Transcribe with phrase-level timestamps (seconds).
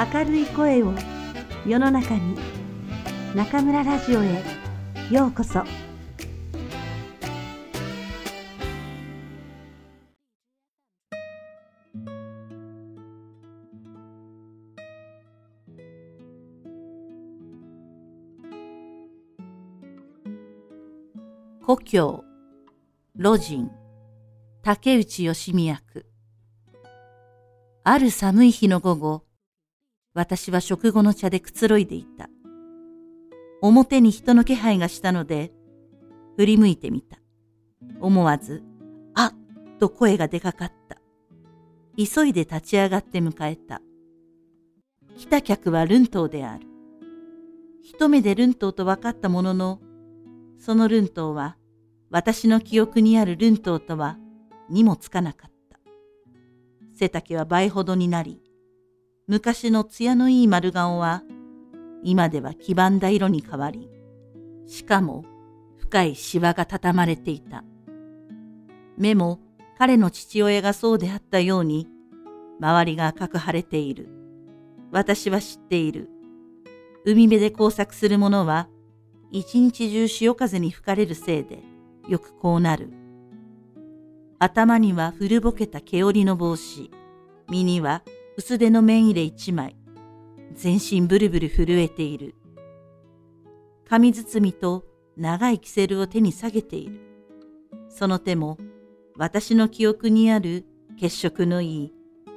[0.00, 0.94] 明るい声を
[1.66, 2.34] 世の中に
[3.34, 4.42] 中村ラジオへ
[5.10, 5.62] ようこそ。
[21.62, 22.24] 故郷
[23.18, 23.70] 路人
[24.62, 26.06] 竹内義美役。
[27.84, 29.29] ある寒い日の午後
[30.14, 32.28] 私は食後の茶でくつろいでいた
[33.62, 35.52] 表に人の気配がしたので
[36.36, 37.18] 振り向いてみた
[38.00, 38.62] 思わず
[39.14, 39.34] 「あっ!」
[39.78, 40.98] と声が出かかった
[41.96, 43.82] 急いで立ち上がって迎えた
[45.16, 46.66] 来た客はルントウである
[47.82, 49.80] 一目でルントウと分かったものの
[50.58, 51.56] そのルントウは
[52.10, 54.18] 私の記憶にあるルントウとは
[54.68, 55.78] にもつかなかった。
[56.94, 58.39] 背丈は倍ほどになり、
[59.30, 61.22] 昔の艶のいい丸顔は
[62.02, 63.88] 今では黄ばんだ色に変わり、
[64.66, 65.24] しかも
[65.76, 67.62] 深いシワが畳まれていた。
[68.98, 69.38] 目も
[69.78, 71.86] 彼の父親がそうであったように、
[72.60, 74.08] 周りが赤く腫れている。
[74.90, 76.10] 私は知っている。
[77.04, 78.68] 海辺で工作する者は、
[79.30, 81.62] 一日中潮風に吹かれるせいで、
[82.08, 82.90] よくこうなる。
[84.40, 86.90] 頭には古ぼけた毛織の帽子、
[87.48, 88.02] 身には
[88.40, 89.76] 薄手の綿入れ一枚、
[90.54, 92.36] 全身ブルブル震えている。
[93.86, 97.02] 紙包みと長いキセルを手に下げている。
[97.90, 98.56] その手も
[99.18, 100.64] 私の記憶にある
[100.98, 101.92] 血色のいい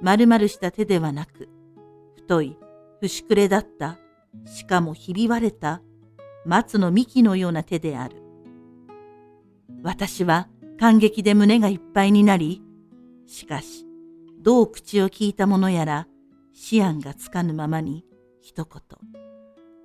[0.00, 1.48] 丸々した手ではなく、
[2.14, 2.56] 太い、
[3.00, 3.98] 節くれだった、
[4.44, 5.82] しかもひび割れた
[6.46, 8.22] 松の幹のような手である。
[9.82, 10.46] 私は
[10.78, 12.62] 感激で胸がいっぱいになり、
[13.26, 13.87] しかし、
[14.40, 16.06] どう口を聞いたものやら、
[16.72, 18.04] 思案がつかぬままに、
[18.40, 18.82] 一言。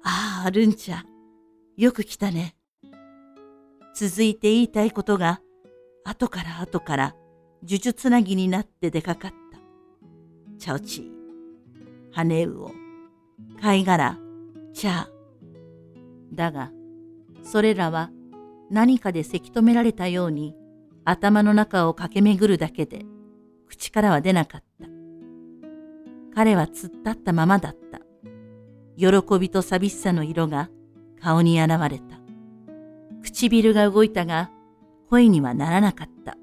[0.03, 1.05] ああ、ルンちゃん、
[1.75, 2.55] よく来たね。
[3.95, 5.41] 続いて言いたいことが、
[6.05, 7.15] 後から後から、
[7.63, 9.37] 呪術つなぎになって出かかった。
[10.59, 11.11] チャオチー、
[12.11, 12.71] 羽魚、
[13.59, 14.17] 貝殻、
[14.73, 15.07] チャー。
[16.33, 16.71] だが、
[17.43, 18.11] それらは
[18.69, 20.55] 何かでせき止められたように
[21.05, 23.05] 頭の中を駆け巡るだけで
[23.73, 24.87] 口からは出なかった。
[26.35, 28.01] 彼は突っ立ったままだった。
[28.95, 30.69] 喜びと寂しさの色が
[31.19, 32.19] 顔に現れた。
[33.23, 34.51] 唇が動いたが
[35.09, 36.37] 声にはならなかった。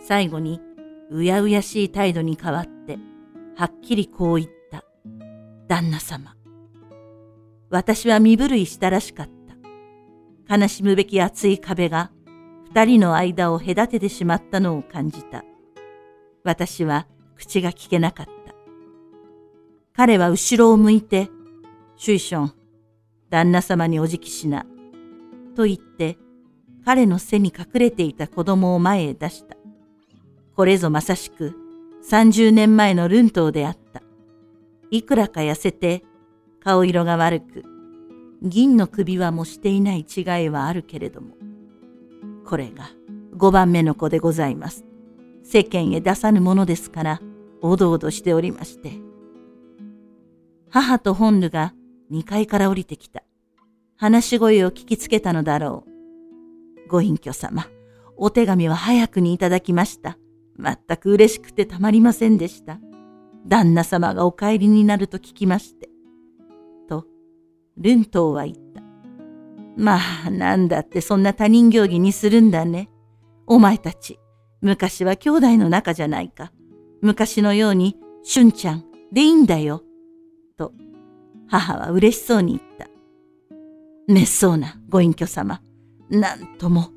[0.00, 0.60] 最後に
[1.10, 2.98] うやうやしい態度に変わって
[3.56, 4.84] はっきりこう言った。
[5.66, 6.36] 旦那様。
[7.68, 9.28] 私は身震いしたらしかっ
[10.46, 10.56] た。
[10.56, 12.12] 悲しむべき厚い壁が
[12.68, 15.44] 二人の間を隔ててしまったのを感じた。
[16.44, 17.06] 私は
[17.36, 18.54] 口が聞けなかった。
[19.96, 21.30] 彼は後ろを向いて、
[21.96, 22.52] シュイション、
[23.30, 24.66] 旦那様にお辞儀しな、
[25.56, 26.18] と言って、
[26.84, 29.56] 彼の背に隠れていた子供を前へ出した。
[30.54, 31.56] これぞまさしく
[32.08, 34.02] 30年前のルントであった。
[34.90, 36.04] いくらか痩せて、
[36.60, 37.64] 顔色が悪く、
[38.42, 41.36] 銀の首輪もしていない違いはあるけれども、
[42.44, 42.90] これが
[43.34, 44.84] 5番目の子でございます。
[45.44, 47.20] 世間へ出さぬものですから、
[47.60, 48.92] おどおどしておりまして。
[50.70, 51.74] 母と本ルが
[52.10, 53.22] 2階から降りてきた。
[53.96, 55.84] 話し声を聞きつけたのだろ
[56.86, 56.88] う。
[56.88, 57.66] ご隠居様、
[58.16, 60.18] お手紙は早くにいただきました。
[60.58, 62.78] 全く嬉しくてたまりませんでした。
[63.46, 65.90] 旦那様がお帰りになると聞きまして。
[66.88, 67.06] と
[67.76, 68.82] ルントウは言った。
[69.76, 72.88] まあ、なんだってそんな他人行儀にするんだね。
[73.46, 74.18] お前たち、
[74.64, 76.50] 昔は兄弟の仲じゃないか。
[77.02, 79.82] 昔のように、しゅんちゃん、でいいんだよ。
[80.56, 80.72] と、
[81.46, 82.88] 母は嬉しそうに言った。
[84.08, 85.60] めっそうなご隠居様。
[86.08, 86.88] なんとも、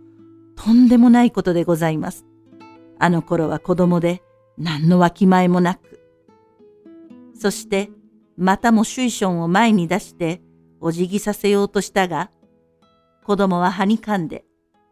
[0.55, 2.25] とんでもないことでございます。
[2.99, 4.23] あの頃は子供で、
[4.57, 5.99] 何のわきまえもなく。
[7.35, 7.89] そして、
[8.37, 10.41] またもシュイションを前に出して、
[10.79, 12.31] お辞儀させようとしたが、
[13.25, 14.45] 子供ははにかんで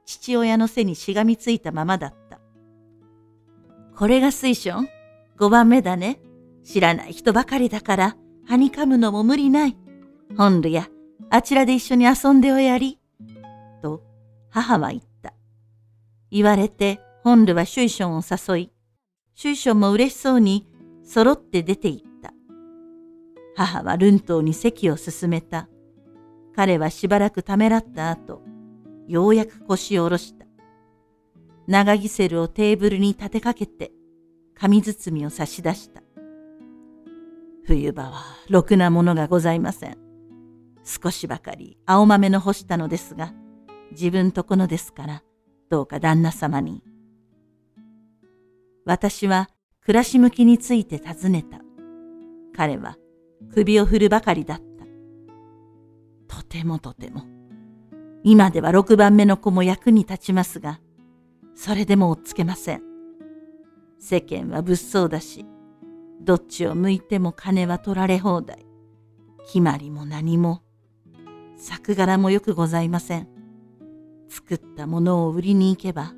[0.06, 2.25] 父親の背にしがみついたままだった。
[3.98, 4.88] これが水晶？
[5.38, 6.20] 五番目だね。
[6.64, 9.78] 知らない人ばかりだから、はにかむのも無理ない。
[10.38, 10.88] 本ルや、
[11.30, 13.00] あちらで一緒に遊んでおやり。
[13.82, 14.04] と、
[14.50, 15.34] 母は言った。
[16.32, 18.72] 言われて、本ルはシュイションを誘い、
[19.34, 20.68] シュイションも嬉しそうに、
[21.04, 22.34] 揃って出て行った。
[23.56, 25.70] 母はルントウに席を進めた。
[26.56, 28.42] 彼はしばらくためらった後、
[29.08, 30.45] ようやく腰を下ろした。
[31.68, 33.92] 長ギセルをテーブルに立てかけて、
[34.54, 36.02] 紙包みを差し出した。
[37.66, 39.98] 冬場はろくなものがございません。
[40.84, 43.34] 少しばかり青豆の干したのですが、
[43.92, 45.24] 自分とこのですから、
[45.70, 46.84] どうか旦那様に。
[48.86, 49.50] 私は
[49.82, 51.60] 暮らし向きについて尋ねた。
[52.56, 52.98] 彼は
[53.54, 54.66] 首を振るばかりだった。
[56.28, 57.24] とてもとても。
[58.24, 60.80] 今では六番目の子も役に立ちますが、
[61.56, 62.82] それでも追っつけません。
[63.98, 65.46] 世間は物騒だし、
[66.22, 68.66] どっちを向いても金は取られ放題。
[69.46, 70.62] 決まりも何も、
[71.56, 73.28] 作柄もよくございません。
[74.28, 76.14] 作ったものを売りに行けば、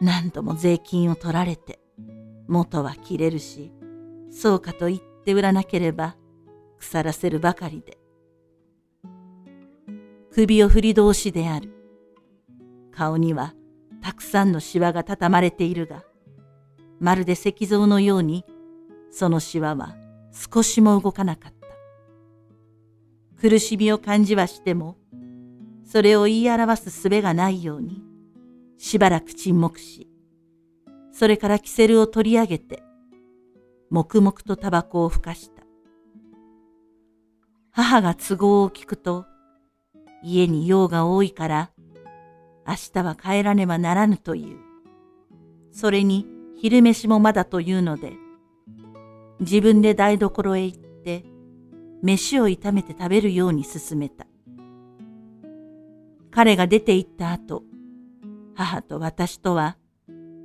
[0.00, 1.80] 何度も税金を取られて、
[2.48, 3.72] 元は切れるし、
[4.30, 6.16] そうかと言って売らなければ、
[6.78, 7.98] 腐らせるばかりで。
[10.32, 11.72] 首を振り通しである。
[12.90, 13.54] 顔には
[14.02, 16.04] たくさんのシワが畳まれているが、
[17.00, 18.44] まるで石像のように、
[19.10, 19.96] そのシワは
[20.32, 21.62] 少しも動かなかった。
[23.40, 24.96] 苦しみを感じはしても、
[25.84, 28.02] それを言い表す術がないように、
[28.78, 30.08] しばらく沈黙し、
[31.12, 32.82] それからキセルを取り上げて、
[33.90, 35.62] 黙々とタバコをふかした。
[37.70, 39.26] 母が都合を聞くと、
[40.22, 41.71] 家に用が多いから、
[42.66, 44.58] 明日は帰らねばならぬという。
[45.72, 46.26] それに
[46.56, 48.12] 昼飯もまだというので、
[49.40, 51.24] 自分で台所へ行って、
[52.02, 54.26] 飯を炒めて食べるように勧めた。
[56.30, 57.64] 彼が出て行った後、
[58.54, 59.76] 母と私とは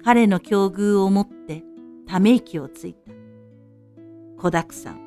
[0.03, 1.63] 彼の境遇を思って
[2.07, 3.11] ため息をついた。
[4.37, 4.99] 子だくさん、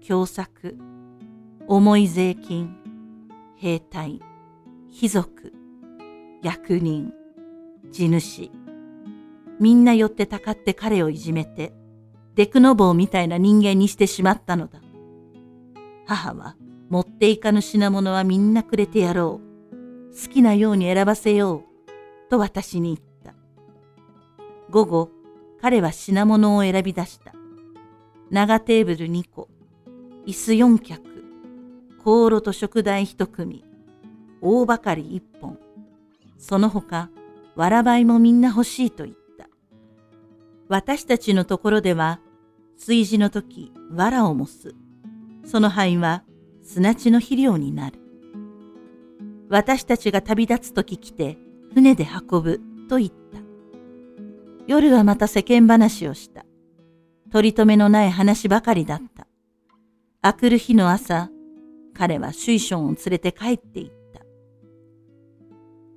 [0.00, 0.76] 凶作、
[1.66, 2.76] 重い税金、
[3.56, 4.20] 兵隊、
[4.90, 5.52] 貴族、
[6.46, 7.12] 役人、
[7.90, 8.52] 地主、
[9.58, 11.72] みんな寄ってたかって彼をいじめて、
[12.36, 14.80] デクノボーみたいな人間にしてしまったのだ。
[16.06, 16.54] 母は
[16.88, 20.14] 持っていかぬ品物はみんなくれてやろう。
[20.14, 23.34] 好きなように選ばせよう、と私に言った。
[24.70, 25.10] 午後、
[25.60, 27.34] 彼は品物を選び出した。
[28.30, 29.48] 長テーブル2個、
[30.26, 31.02] 椅子4脚、
[32.04, 33.64] 香炉と食台1組、
[34.40, 35.58] 大ばかり1本、
[36.38, 37.10] その他、
[37.54, 39.48] わらばいもみんな欲しいと言った。
[40.68, 42.20] 私たちのところでは、
[42.78, 44.74] 炊事の時、わらをもす。
[45.44, 46.24] その灰は
[46.62, 47.98] 砂地の肥料になる。
[49.48, 51.38] 私たちが旅立つ時来て
[51.72, 53.16] 船で運ぶと言った。
[54.66, 56.44] 夜はまた世間話をした。
[57.30, 59.26] 取り留めのない話ばかりだった。
[60.22, 61.30] あくる日の朝、
[61.94, 63.95] 彼はシュイションを連れて帰っていた。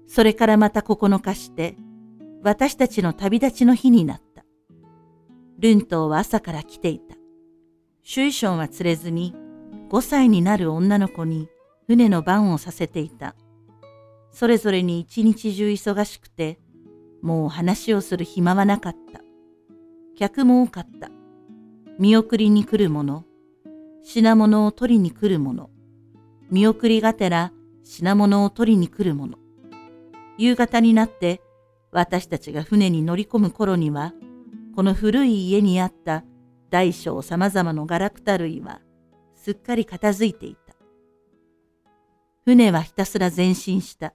[0.09, 1.77] それからまた9日して、
[2.41, 4.44] 私たちの旅立ちの日になった。
[5.59, 7.15] ルントーは朝から来ていた。
[8.01, 9.35] シュイションは連れずに、
[9.91, 11.47] 5歳になる女の子に
[11.85, 13.35] 船の番をさせていた。
[14.31, 16.59] それぞれに一日中忙しくて、
[17.21, 19.21] もう話をする暇はなかった。
[20.17, 21.12] 客も多かった。
[22.00, 23.25] 見送りに来る者、
[24.01, 25.69] 品物を取りに来る者、
[26.50, 27.51] 見送りがてら
[27.83, 29.38] 品物を取りに来る者。
[30.39, 31.41] 夕方になって
[31.91, 34.13] 私たちが船に乗り込む頃には、
[34.74, 36.24] この古い家にあった
[36.69, 38.79] 大小様々のガラクタ類は
[39.36, 40.75] すっかり片付いていた。
[42.46, 44.13] 船はひたすら前進した。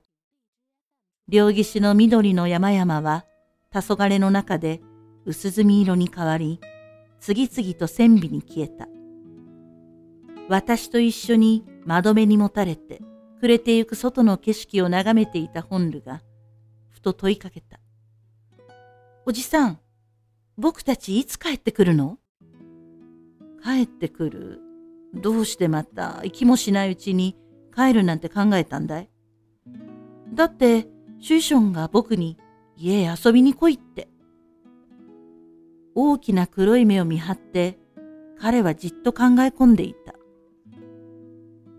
[1.28, 3.26] 両岸の緑の山々は
[3.70, 4.80] 黄昏の中で
[5.26, 6.58] 薄墨色に変わり、
[7.20, 8.88] 次々と線尾に消えた。
[10.48, 13.02] 私と一緒に窓辺にもたれて
[13.44, 16.22] 暮れてゆく外の景色を眺めていた本ルが、
[16.88, 17.78] ふと問いかけた。
[19.26, 19.78] おじさん、
[20.56, 22.16] 僕たちいつ帰ってくるの？
[23.62, 24.60] 帰ってくる？
[25.12, 27.36] どうしてまた行きもしないうちに
[27.76, 29.10] 帰るなんて考えたんだい？
[30.32, 30.88] だって
[31.20, 32.38] シュイションが僕に
[32.78, 34.08] 家へ遊びに来いって。
[35.94, 37.78] 大きな黒い目を見張って
[38.40, 40.14] 彼はじっと考え込んでいた。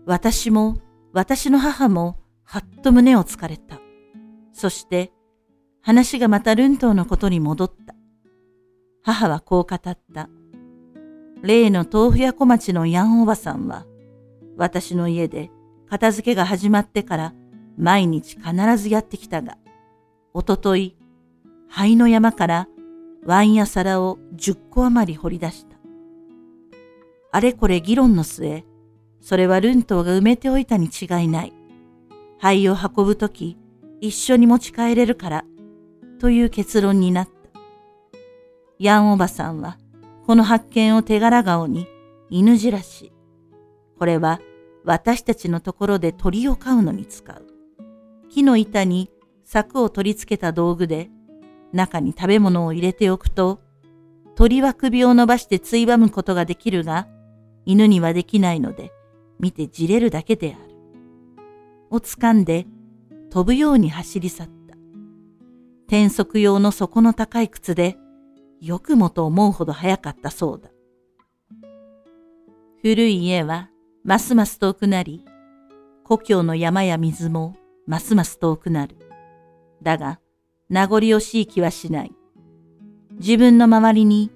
[0.06, 0.78] 私も
[1.16, 3.80] 私の母もはっと胸をつかれた。
[4.52, 5.12] そして
[5.80, 7.94] 話がまたルントーのことに戻った。
[9.02, 10.28] 母はこう語った。
[11.40, 13.86] 例の豆腐屋小町のヤンおばさんは、
[14.58, 15.50] 私の家で
[15.88, 17.32] 片付けが始まってから
[17.78, 19.56] 毎日必ずやってきたが、
[20.34, 20.98] おととい、
[21.70, 22.68] 灰の山から
[23.24, 25.78] ワインや皿を十個余り掘り出した。
[27.32, 28.66] あれこれ議論の末、
[29.26, 31.52] それはルントーが埋めておいたに違いない。
[32.38, 33.58] 灰を運ぶとき、
[34.00, 35.44] 一緒に持ち帰れるから、
[36.20, 37.32] という結論になった。
[38.78, 39.78] ヤンおばさんは、
[40.28, 41.88] この発見を手柄顔に、
[42.30, 43.12] 犬じらし。
[43.98, 44.40] これは
[44.84, 47.46] 私たちのところで鳥を飼うのに使う。
[48.28, 49.10] 木の板に
[49.42, 51.10] 柵を取り付けた道具で
[51.72, 53.60] 中に食べ物を入れておくと
[54.36, 57.08] 鳥は首を伸ばしてついばむことができるが
[57.64, 58.92] 犬にはできないので
[59.38, 60.76] 見てじれるだけである。
[61.90, 62.66] を掴んで
[63.30, 64.76] 飛ぶように走り去った。
[65.86, 67.96] 転足用の底の高い靴で
[68.60, 70.70] よくもと思うほど速かったそうだ。
[72.82, 73.70] 古い家は
[74.04, 75.24] ますます遠くなり、
[76.04, 78.96] 故郷の山や水もますます遠くなる。
[79.82, 80.20] だが、
[80.68, 82.12] 名残惜しい気はしない。
[83.18, 84.30] 自分の周りに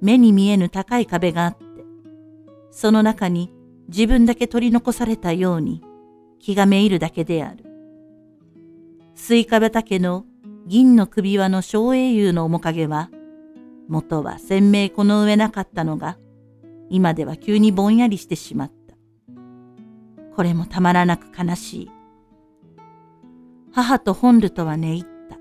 [0.00, 1.64] 目に見えぬ高い壁があって、
[2.70, 3.52] その中に
[3.92, 5.82] 自分だけ取り残されたように
[6.40, 7.66] 気がめいるだけである。
[9.14, 10.24] スイカ畑の
[10.66, 13.10] 銀の首輪の小英雄の面影は、
[13.88, 16.16] 元は鮮明この上なかったのが、
[16.88, 18.96] 今では急にぼんやりしてしまった。
[20.34, 21.90] これもたまらなく悲しい。
[23.72, 25.38] 母と本ルとは寝入った。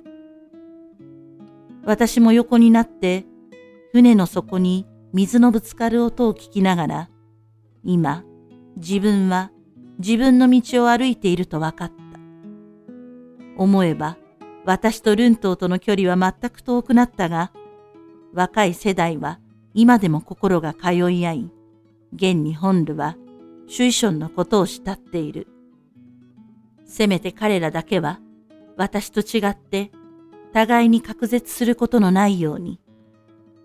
[1.86, 3.26] 私も横になって、
[3.94, 7.10] 船の底に水のぶつかる音を聞きながら、
[7.84, 8.26] 今、
[8.78, 9.52] 自分は
[10.00, 11.96] 自分の道を歩いていると分かった。
[13.58, 14.18] 思えば、
[14.66, 17.52] 私とルントーとの距離は全く遠くなったが、
[18.34, 19.40] 若い世代は
[19.74, 21.52] 今でも心が通い合い、
[22.14, 23.16] 現に本ルは
[23.68, 25.48] シュイシのことを慕っている。
[26.86, 28.20] せめて彼らだけは
[28.78, 29.92] 私と違って
[30.54, 32.80] 互いに隔絶することのないように。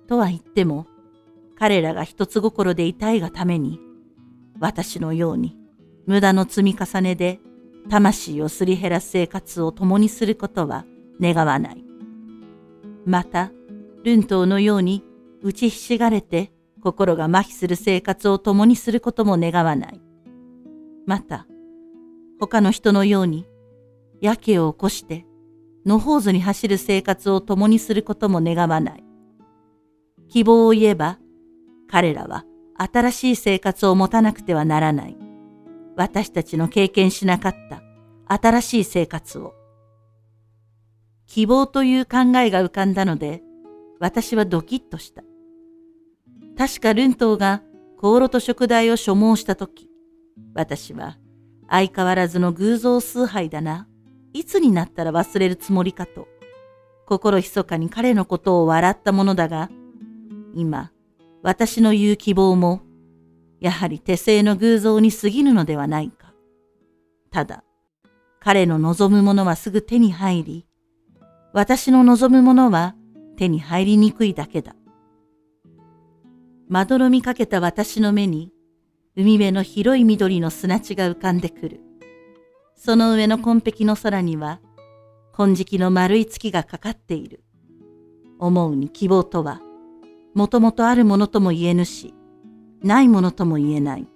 [0.06, 0.86] とは言っても、
[1.58, 3.80] 彼らが一つ心でいたいがために、
[4.60, 5.56] 私のように
[6.06, 7.40] 無駄の積み重ねで
[7.88, 10.84] 魂をすり減らす生活を共にすることは
[11.20, 11.84] 願わない。
[13.04, 13.52] また、
[14.04, 15.04] ルントのように
[15.42, 20.00] 打ちひしがれて心が麻痺する生活を共にすることも願わない。
[21.06, 21.46] また、
[22.38, 23.46] 他の人のように、
[24.20, 25.25] やけを起こして、
[25.84, 29.04] 野放図に走る生活を共にすることも願わない。
[30.28, 31.18] 希望を言えば、
[31.88, 32.44] 彼らは
[32.78, 35.16] 新しい生活を持たなくてはならない。
[35.97, 37.83] 私たちの経験しなかった
[38.26, 39.54] 新しい生活を。
[41.26, 43.42] 希望という考えが浮かんだので、
[43.99, 45.23] 私はドキッとした。
[46.56, 47.62] 確かルントーが
[48.00, 49.88] 香炉と食材を所望したとき、
[50.54, 51.18] 私は
[51.68, 53.88] 相変わらずの偶像崇拝だな。
[54.33, 56.28] いつになったら忘れるつもりかと、
[57.06, 59.71] 心密かに彼のことを笑ったものだが、
[60.54, 60.90] 今、
[61.46, 62.82] 私の言う希望も、
[63.60, 66.34] やはり手製の偶像に過ぎぬのではないか。
[67.30, 67.62] ただ、
[68.40, 70.66] 彼の望むものはすぐ手に入り、
[71.52, 72.96] 私の望むものは
[73.36, 74.74] 手に入りにくいだけだ。
[76.68, 78.50] まどろみかけた私の目に、
[79.14, 81.80] 海辺の広い緑の砂地が浮かんでくる。
[82.74, 84.58] その上の紺碧の空には、
[85.32, 87.44] 金色の丸い月がかかっている。
[88.40, 89.60] 思うに希望とは、
[90.36, 92.12] もともとあるものとも言えぬし、
[92.82, 94.06] ないものとも言えない。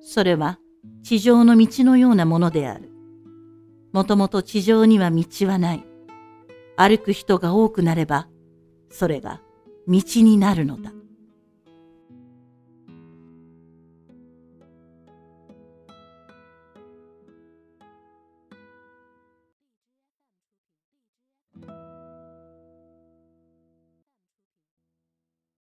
[0.00, 0.58] それは
[1.02, 2.90] 地上の道のようなものである。
[3.92, 5.84] もともと地上には道はない。
[6.78, 8.28] 歩く人が多くなれば、
[8.88, 9.42] それが
[9.86, 10.90] 道になるのだ。